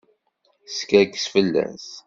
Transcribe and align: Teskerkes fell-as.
Teskerkes 0.65 1.25
fell-as. 1.33 1.87